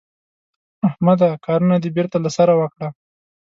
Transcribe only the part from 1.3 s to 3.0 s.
کارونه دې بېرته له سره وکړه.